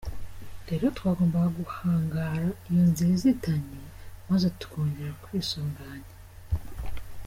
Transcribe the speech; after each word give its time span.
Rero 0.69 0.85
twagombaga 0.97 1.49
guhangara 1.59 2.41
iyo 2.69 2.83
nzira 2.89 3.11
izitanye, 3.17 3.77
maze 4.29 4.45
tukongera 4.59 5.11
kwisuganya. 5.23 6.11